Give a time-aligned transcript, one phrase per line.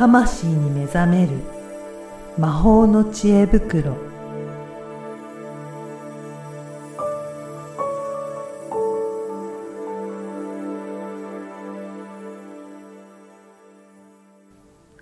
[0.00, 1.32] 魂に目覚める
[2.38, 3.98] 魔法の知恵袋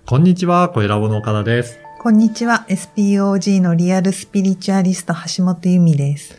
[0.05, 1.79] こんにちは、小ラボの岡田です。
[2.01, 2.65] こんにちは。
[2.67, 6.35] SPOG のリアルスピリチュアリスト橋本由美です。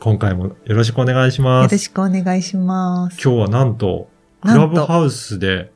[0.00, 1.72] 今回もよろしくお願いします。
[1.72, 3.18] よろしくお願いします。
[3.18, 4.10] 今日はなんと、
[4.42, 5.72] クなんとラブハウスで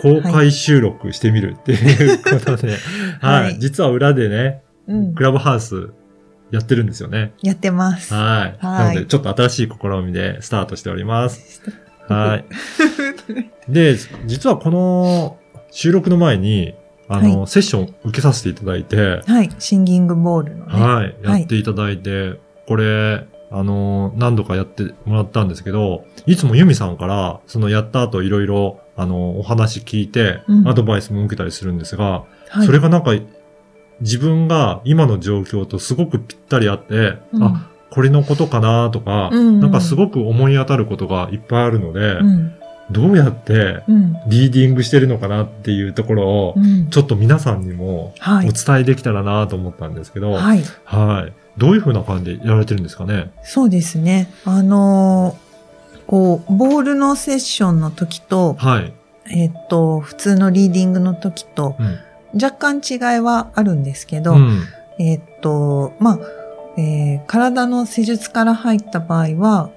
[0.00, 2.76] 公開収録してみるっていうことで、
[3.20, 5.22] はい、 はい実は裏でね、うんク。
[5.22, 5.90] ラブハウス
[6.50, 7.32] やってるんですよね。
[7.42, 8.12] やってます。
[8.14, 8.64] はい。
[8.64, 11.62] はいなので、ちょっと新しい試みでスタートしております。
[12.08, 12.44] はい。
[13.70, 15.36] で、実はこの
[15.70, 16.74] 収録の前に、
[17.08, 19.50] あの、はセッション受けさせていただいて、はい。
[19.58, 20.72] シンギングボールのね。
[20.72, 32.66] はい、やはいっていただいて、これ、あの、何度かやってもらったんですけど、いつもユミさんから、そのやった後いろいろ、あの、お話聞いて、うんアドバイスも受けたりするんですが、はい。
[32.66, 33.12] それがなんか、
[34.00, 42.54] 自分が今の状況とすごくぴったりあって、うんあ、これのことかなとか、うんうんなんかすごく思い当たることがいっぱいあるので、うん。
[42.90, 44.14] どうやってうん。
[44.26, 46.88] リーディングしてるのかなっていうところを、うん。
[46.90, 50.62] ちょっと皆さんにもはいお伝えできたらなと思ったんですけど、はい。
[50.84, 51.32] はい。
[51.58, 53.30] どういう風な感じでやられてるんですかね？
[53.44, 54.32] そうですね。
[54.44, 55.49] あのー
[56.10, 58.92] こう、ボールのセッションの時と、はい。
[59.32, 62.42] えっと、普通のリーディングの時と、うん。
[62.42, 64.60] 若干違いはあるんですけど、うん。
[64.98, 66.18] えーっと、まあ、
[66.76, 69.70] えー体の施術から入った場合は、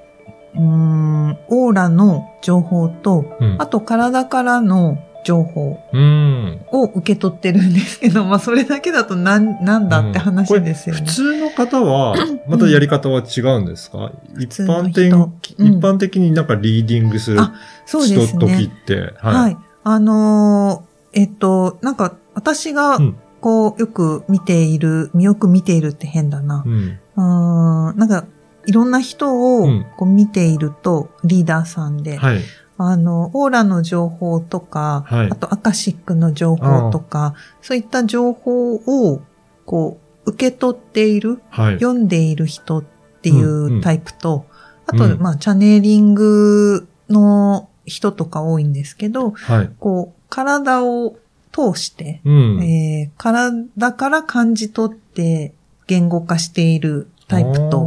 [0.56, 6.62] うーん、オーラの情報と、うんあと体からの情報うん。
[6.72, 11.02] を受け取ってるんですけど、 まあそれだけだとなん、なんだって話ですよね。
[11.02, 12.16] 普通の方は、
[12.48, 17.54] またやり方は違うんですか、一通の般人的、うん一般的になんかリーディングするあ
[17.86, 18.72] そう人です時っね。
[18.86, 19.32] て、は。
[19.32, 26.70] はいあのーえっと、なんか私がうんこうよく見ている、よく見ているって変だない。。
[26.70, 26.98] うん。
[27.18, 28.24] なんか
[28.66, 32.40] いろんな人をうんこう見ていると、リーダーさんで、はい。
[32.86, 39.22] あの、オーラの情報とか、はいあとアカシックの情報とか、そういった情報を、
[39.66, 41.74] こう、受け取っている、はい。
[41.76, 42.84] 読んでいる人っ
[43.22, 44.46] ていうんうんうタイプと、
[44.88, 49.70] あと、うんまあ、チャネリングの人とか多いんですけど、はい。
[49.80, 51.16] こう、体を
[51.52, 52.64] 通して、うん。
[52.64, 55.54] えー体から感じ取って
[55.88, 57.86] 言語化しているタイプと、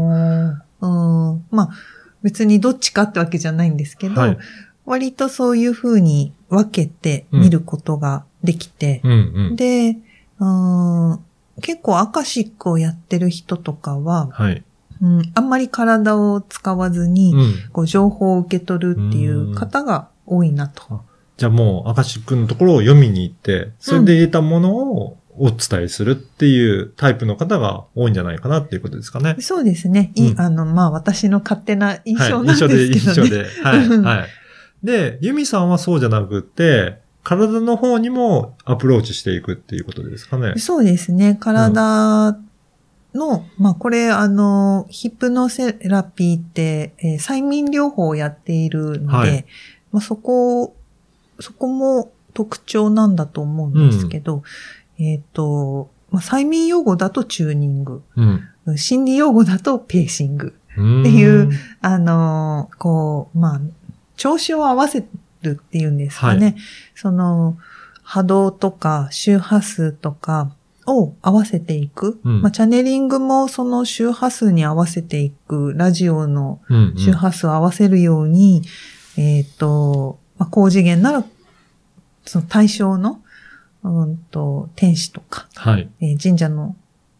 [0.81, 1.71] あうん、まあ、
[2.23, 4.39] 別にどっちかってわけじゃないんですけど、ーはい。
[4.87, 9.15] 割とそういう風に分けて見ることができて、うんう
[9.51, 9.57] ん。
[9.57, 9.99] で、
[10.39, 11.25] うん、
[11.61, 14.63] 結構アカシックをやってる人とかは、はい。
[15.03, 17.71] うん、あんまり体を使わずに、うん。
[17.73, 21.03] こう情報を受け取るっていう方が多いなと。
[21.37, 29.37] じゃあもう、アカシックのところを読みに行って、それで得たものをお伝えするっていうタイプの方が多いんじゃないかなっていうことですかね。
[29.41, 30.13] そうですね。
[30.15, 33.29] いうんあの、まあ私の勝手な印象はい、なん印ですけどね。
[33.29, 33.63] 象で、印象で。
[33.63, 34.29] はい、う んはい。
[34.87, 40.55] で、ユミさんはそうじゃなくて、体の方にもアプローチしていくっていうことですかね。
[40.59, 41.37] そうですね。
[41.41, 42.39] 体
[43.13, 49.47] の、まあこれあの、ヒプノセラピーって、えー催眠療法をやっているので、はい
[49.91, 50.77] まあそこ、
[51.41, 54.45] そこも特徴なんだと思うんですけど、
[55.01, 58.79] えっ、と、まあ、催眠用語だとチューニング、うん。
[58.79, 60.55] 心理用語だとペーシング。
[60.77, 63.61] っていうあの、こう、まあ、
[64.17, 65.07] 調子を合わせ
[65.43, 66.47] るっていうんですかね。
[66.47, 66.57] はい
[66.95, 67.57] その、
[68.03, 70.53] 波動とか周波数とか
[70.87, 72.21] を合わせていく。
[72.25, 78.63] うんまあ、チャネリングもその周波数に合わせていく、ラジオのうんうん周波数を合わせるように、
[79.17, 81.25] えっ、と、まあ、高次元なら、
[82.25, 83.21] その対象の、
[83.83, 85.89] うんと、天使とか、はい。
[86.01, 86.77] えー神社の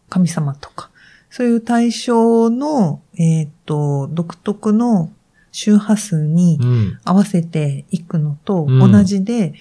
[0.09, 0.89] 神様とか、
[1.29, 5.11] そういう対象の、えっ、と、独特の
[5.59, 6.99] 周波数にうん。
[7.03, 8.91] 合わせていくのとうん。
[8.91, 9.55] 同じで、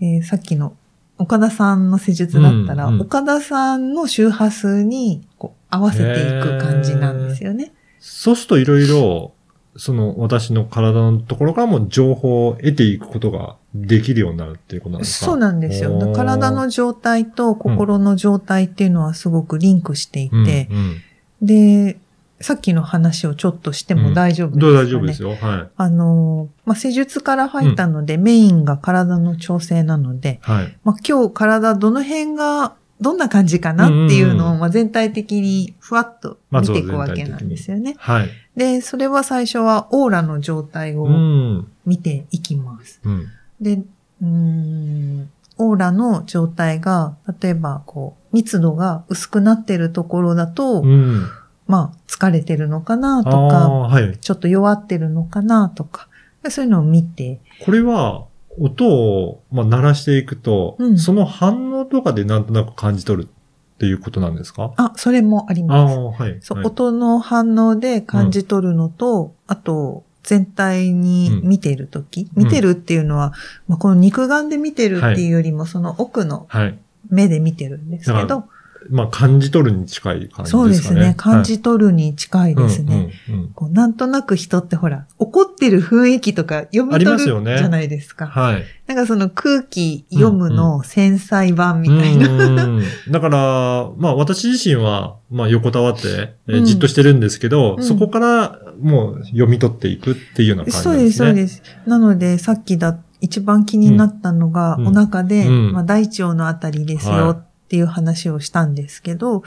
[0.00, 0.74] えーさっきの
[1.18, 3.00] 岡田さんの施術だったら、うんうん。
[3.02, 7.72] 岡田さんの周波数にこう合わせていく感じなんですよね。
[8.00, 9.32] そうするといろいろ、
[9.76, 15.26] その私の体のところからも情報を得ていくことができるようになるっていうことなんですか？
[15.26, 16.12] そうなんですよ。
[16.14, 20.34] 体の状態と心の状態っていうのはすごくリンクしていて、
[20.70, 20.76] うん。
[20.76, 21.46] うん。
[21.46, 21.98] で、
[22.40, 25.34] さっきの話をちょっとしても大丈夫ですか、ねどう大丈夫ですよ。
[25.34, 25.70] はい。
[25.76, 30.78] あの、まあ、施術から入ったので、メインが体の調整なので、はい。
[30.84, 37.94] まあ、今日体どの辺がどんな感じかなっていうのを、うんうんうんまあ、全体的にふわっと見ていくわけなんですよね。
[37.98, 38.30] はい。
[38.54, 41.68] で、それは最初はオーラの状態うをん。
[41.86, 43.00] 見ていきます。
[43.04, 43.26] うん。
[43.60, 51.26] で、うーんオーラの状態が、例えば、こう、密度が薄くなってるところだと、うん。
[51.66, 54.16] まあ、疲れてるのかなとあか、あ、はい。
[54.18, 56.08] ちょっと弱ってるのかなとか、
[56.48, 58.24] そういうのを見て、これは、
[58.58, 60.98] 音を、まあ、鳴らしていくと、うん。
[60.98, 64.72] その反応とかでなんとなく感じ取るっていうことなんですか？
[64.76, 65.94] あ、それもありあます。
[65.94, 66.38] あ、はい。
[66.40, 66.66] そう、はい。
[66.66, 72.44] 音の反応で感じ取るのと、あと、全体に見てるとき、うん。
[72.44, 73.34] 見てるっていうのは、
[73.68, 76.78] まあ、この肉眼で見てるっていうよりも、その奥のはい。
[77.10, 78.44] 目で見てるんですけど、
[78.90, 80.48] まあ、感じ取るに近い感じですかね。
[80.50, 81.14] そうですね。
[81.16, 83.10] 感じ取るに近いですね。
[83.54, 88.26] こうなんとなく人ってほら、怒ってる雰囲気とか読み取るじゃないですか。
[88.26, 88.64] はい。
[88.86, 92.28] なんかその空気読むの繊細版みたいな。
[92.64, 101.62] うんだから、まあ私自身は、まあ横たわって、えじっとしてるんですけど、うんそこからもう読み取っていくっていうような感じそうです、なんですね。
[101.62, 101.88] そうです。
[101.88, 109.42] なので、さっきだ、一番気になったのが、うんお腹で、うんまあ、大腸のあたりですはいよっていう話をしたんですけど、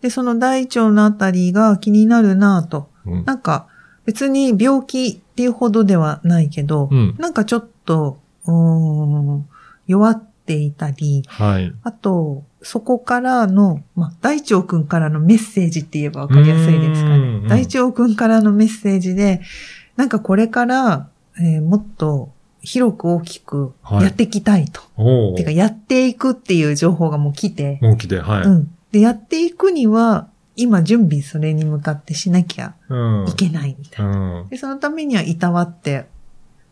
[0.00, 2.90] で、その大腸のあたりが気になるなぁと。
[3.06, 3.66] うんなんか、
[4.04, 7.16] 別に病気っていうほどではないけど、うん。
[7.18, 8.18] なんかちょっと、
[9.86, 11.72] 弱っていたり、はい。
[11.82, 17.48] あと、そこからの、まあ、大腸くんからのメッセージって言えばわかりやすいですかうんね。
[17.48, 19.40] 大腸くんからのメッセージで、
[19.96, 21.08] なんかこれから、
[21.38, 24.80] えーもっと広く大きくはいやっていきたいと。
[24.96, 28.42] おてか、やっていくっていう情報がもう来て、大きで、はい。
[28.42, 28.74] うん。
[28.92, 33.28] で、やっていくには、今準備それに向かってしなきゃうん。
[33.28, 34.40] いけないみたいな。
[34.40, 34.48] うん。
[34.48, 36.06] で、そのためにはいたわって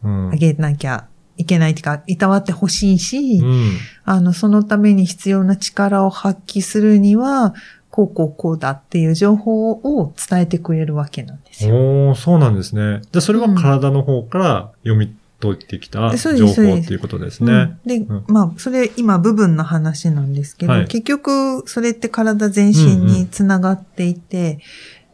[0.03, 0.31] うん。
[0.31, 1.07] あげなきゃ
[1.37, 3.71] いけないっていうか、いたわってほしいし、うん。
[4.05, 7.55] あの、そのために必要な力を発揮するには、
[7.91, 11.75] こうこうこうだっていう情報を伝えてくれるわけなんですよ。
[11.75, 13.01] おー、そうなんですね。
[13.03, 16.55] じゃあそれは体の方から読み取ってきたそう情報っ
[16.85, 17.53] ていうことですね。
[17.53, 24.61] うんで、うんまあ、それ今部分の話なんですけど、はい結局それって体全身につながっていて、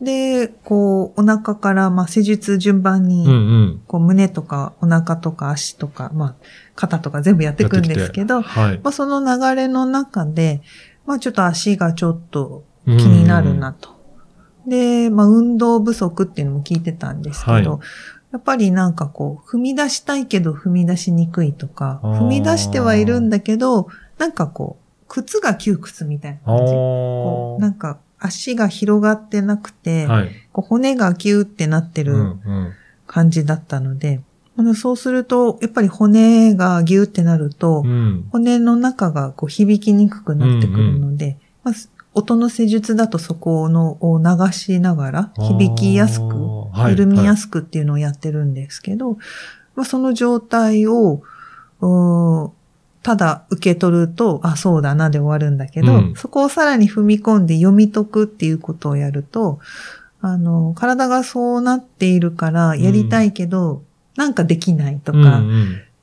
[0.00, 3.82] で、こう、お腹から、まあ、施術順番に、うんうん。
[3.86, 6.34] こう、胸とかお腹とか足とか、まあ、
[6.74, 8.80] 肩とか全部やっていくんですけど、はい。
[8.82, 10.62] まあ、その流れの中で、
[11.06, 13.90] まあ、ちょっと足がちょっと気になるなと。
[14.66, 17.80] で、まあ、運動不足っていうのも聞いてたんですけど、はい
[18.34, 23.86] やっぱりなんかこう、踏み出したいけど踏み出しにくいとか、踏み出してはいるんだけど、
[24.18, 26.72] なんかこう、靴が窮屈みたいなあ感じ。
[26.72, 30.30] こうなんか足が広がってなくて、ーはい。
[30.52, 32.72] こう骨がギューってなってるうんうん。
[33.06, 34.20] 感じだったので、
[34.56, 38.28] あのそうすると、やっぱり骨がギューってなると、うん。
[38.32, 41.74] 骨の中がこう響きにくくなってくるので、まあ、
[42.14, 46.26] 音の施術だとそこのを流しながら響きやすく、
[46.88, 49.18] 緩みやすすくっていうのをやってるんですけど、
[49.74, 51.22] まあ、その状態を、
[53.02, 56.14] ただ受け取ると、あ、そうだなで終わるんだけど、うん。
[56.16, 59.58] そこをさらに踏み込んで読み解くっていうことをやると、
[60.22, 63.82] あの、体がそうなっているからやりたいけど、
[64.16, 65.24] なんかできないとか、うん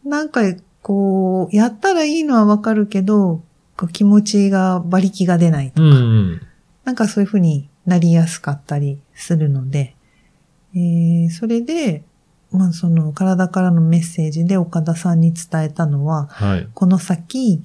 [0.04, 0.10] うん。
[0.10, 0.42] なんか、
[0.84, 3.42] こう、やったらいいのはわかるけど、
[3.78, 6.42] こう気持ちが、馬力が出ないとか、うんうん。
[6.84, 9.96] なんかそういうふうになりやすかったりするので、
[10.74, 12.04] えー、それで、
[12.52, 16.68] まあその体からのメッセージで岡田さんに伝えたのは、はい。
[16.74, 17.62] この先、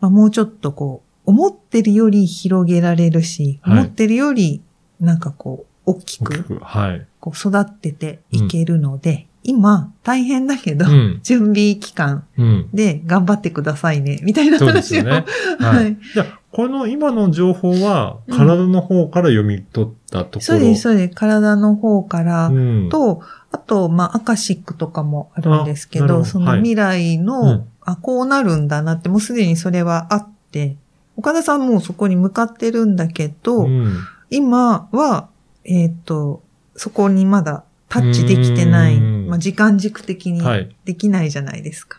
[0.00, 4.62] まあ、もうちょっとこう、思ってるより広げられるし、はい思ってるより、
[5.00, 6.58] なんかこう、大きく。
[6.62, 7.06] はい。
[7.20, 11.20] こう育ってていけるので、今、大変だけど、うん。
[11.22, 12.68] 準備期間うん。
[12.72, 15.08] で頑張ってくださいね、みたいなそうです話を。
[15.08, 15.24] よね。
[15.60, 15.96] ははいい。
[16.14, 20.40] じゃあ、この今の情報は、うん体の方から読み取ったところ？
[20.40, 21.14] そうです、そうです。
[21.14, 22.88] 体の方から、うん。
[22.88, 23.22] と、
[23.52, 30.76] あと、まあ、アカシックとかもあるんですけど、その未来の、うんあ、こうなるんだなって、もうすでにそれはあって、
[31.16, 33.98] 岡田さんもそこに向かってるんだけど、うん。
[34.30, 35.28] 今は、
[35.64, 36.42] えっ、と、
[36.76, 40.76] そこにまだタッチできてない、うんまあ、時間軸的にはい。
[40.84, 41.98] できないじゃないですか。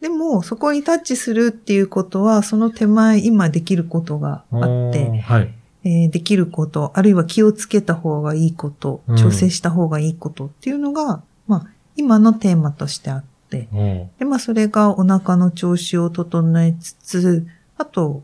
[0.00, 4.58] でも、そこにタッチするっていうことは、その手前、今できることがあ
[4.90, 5.54] って、はい。
[5.84, 11.66] えーできること、あるいは気をつけた方がいいことうん、調整した方がいいことっていうのが、まあ、
[11.96, 13.68] 今のテーマとしてあって、
[14.18, 18.22] で、まあ、それがお腹の調子を整えつつ、あと、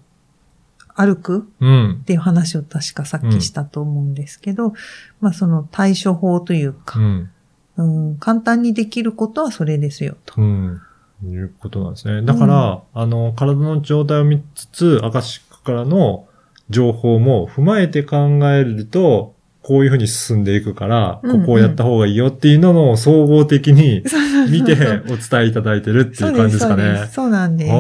[0.95, 2.05] 歩くうんっ。
[2.05, 4.75] ていう話を確かさっきしたと思うんですけど、
[5.21, 7.31] まあ、その対処法といううか、ん。
[7.77, 10.41] うん、簡単にできることはそれですよと。
[10.41, 10.81] うん。
[11.25, 12.23] いうことなんですね。
[12.23, 16.27] だから、あの、体の状態を見つつ、アカシックからの
[16.71, 18.17] 情報も踏まえて考
[18.51, 24.05] えると、こういうふうに進んでいくから、うんうんここをやった方がいいよっていうのを総合的に
[24.51, 24.75] 見て
[25.09, 27.73] お伝えいただいてるってそいうう感じですかねそうなんです。
[27.73, 27.75] あ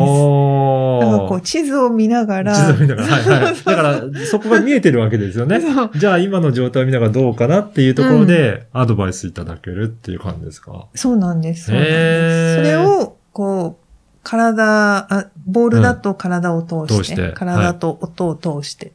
[1.10, 2.54] なんかこう地図を見ながら。
[2.54, 3.08] 地図を見ながら。
[3.08, 3.54] はいはい。
[3.64, 5.60] だから、そこが見えてるわけですよね。
[5.62, 10.86] そうじゃあ今の状態を見ながらどうかなっていうところで、アドバイスいただけるっていう感じですか？
[10.94, 11.66] そうなんです。
[11.66, 12.60] そうなんへです。
[12.60, 13.84] ーそれを、こう、
[14.22, 18.92] 体、あ、ボールだと体を通して、通して体と音を通して、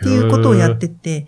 [0.00, 1.26] っていうことをやってて、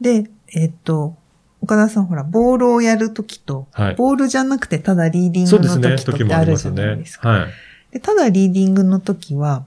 [0.00, 1.16] で、えっと、
[1.60, 3.94] 岡田さんほら、ボールをやるときと、はい。
[3.94, 5.90] ボールじゃなくてただリーディングそうですね。
[5.90, 7.20] の時とって時もありあるじゃますねないです。
[7.20, 7.28] か。
[7.28, 7.46] はい。
[7.92, 9.64] でただリーディングの時は、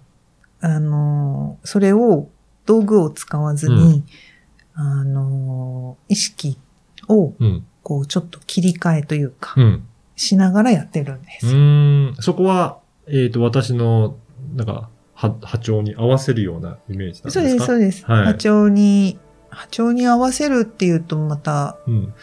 [0.60, 2.27] あのーそれを
[2.65, 4.03] 道具を使わずに、
[4.74, 6.58] あのー意識
[7.08, 7.65] をうん。
[7.84, 9.88] こうちょっと切り替えというか、うん。
[10.15, 11.51] しながらやってるんでうすよ。
[11.53, 12.15] ーん。
[12.20, 14.15] そこは、えっ、と、私の、
[14.55, 17.41] なんか、は波長に合わせるようなイメージなんですか？
[17.41, 18.05] そうです、そうです。
[18.05, 22.13] はい波長に、波長に合わせるっていうとまた、うん。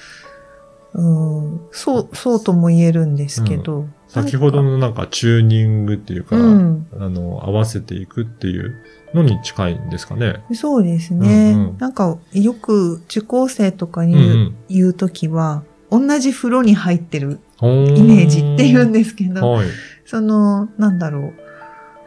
[0.95, 3.87] うん、そう、そうとも言えるんですけど。
[4.13, 8.75] 先ほどのなんかチューニングっていうか、うんあの、合わせていくっていう
[9.15, 10.43] のに近いんですかね。
[10.53, 11.53] そうですね。
[11.53, 19.67] うんうんなんか、よく受講生とかうんに言う,、うん言うときは、同じ風呂に入ってるイイメージって言うんですけど、はい。
[20.05, 21.33] その、なんだろう。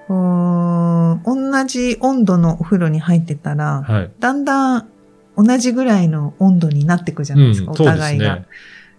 [0.07, 4.11] 同じ温度のお風呂に入ってたら、はい。
[4.19, 4.87] だんだん
[5.35, 8.25] 同じぐらいの温度になっていくじゃないですか、うんお互いが。
[8.27, 8.55] そうですね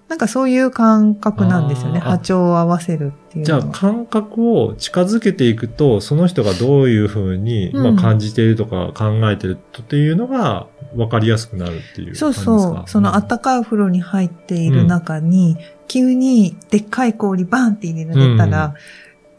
[0.09, 1.99] なんかそういう感覚なんですよね。
[1.99, 3.63] 波長を合わせるっていうじゃあ。
[3.65, 12.41] 感覚を近づけていくと、その人がどういうふうに、うんまあ、感じているとか考えてるっていうのが分かりやすくなるっていうそうか？
[12.41, 12.89] そう。
[12.89, 15.57] その暖かいお風呂に入っている中に、
[15.89, 18.75] 急にでっかい氷バーンって入れられたら、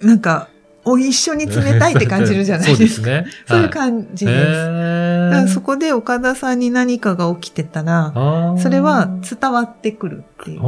[0.02, 0.50] なんか、
[0.90, 3.08] お一緒に冷たいって感じるじゃないですか。
[3.12, 3.32] そうですね。
[3.48, 4.38] そういうじ感じです。
[4.38, 8.14] へだからーそこで岡田さんに何かが起きてたら、
[8.58, 10.60] それは伝わってくるっていう。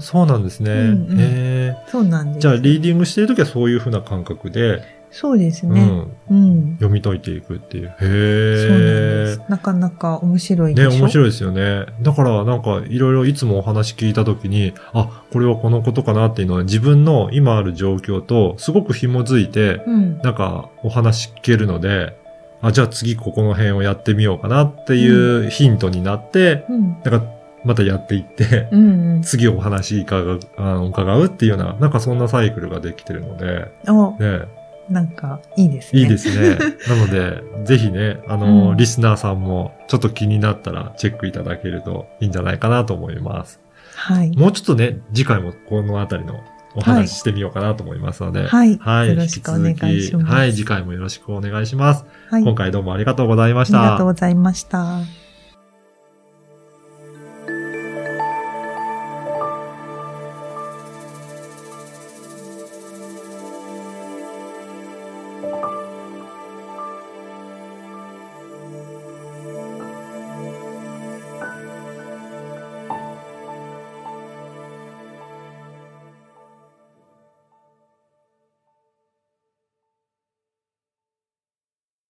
[0.00, 0.72] そうなんですね。
[0.72, 2.38] うんうんへそうなんです。
[2.38, 5.80] ーじゃあ、リーディングしてるときはそういうふうな感覚で、そうですね。
[6.28, 6.72] うん、うん。
[6.72, 7.86] 読み解いていくっていう。
[7.86, 8.84] へそうなんえ
[9.26, 9.42] です。。
[9.48, 11.02] なかなか面白いでね、しょ？
[11.02, 11.86] 面白いですよね。
[12.02, 20.18] だから、なんか、いろいろいつもお話聞いたときに、あ、これはこのことかなっていうのは自分の今ある状況とすごく紐づいて、うん。
[20.18, 22.16] なんか、お話聞けるので、
[22.60, 26.88] あ、じゃあ次ここの辺をやってみようかなっていうヒントになって、うん。
[26.88, 27.22] なんか、
[27.64, 29.22] またやっていって、うんうん。
[29.22, 34.40] 次お話伺う、あの伺うっていうような、なんかそんなサイクルができてるので、お、ね、
[34.88, 36.00] なんか、いいですね。
[36.02, 36.56] いいですね。
[36.88, 43.60] なので、ぜひね、あの、うんリスナーさんもちょっと気になったらチェックいただけるといいんじゃないかなと思います。
[43.94, 44.36] はい。
[44.36, 46.40] もうちょっとね、次回もこのあたりの
[46.74, 49.08] お話ししてみようかなと思いますので、はいはい。
[49.08, 52.04] よろしくお願いしますはい、次回もよろしくお願いします。
[52.30, 52.42] はい。
[52.42, 53.78] 今回どうもありがとうございまありした。
[53.78, 55.23] がとうございました。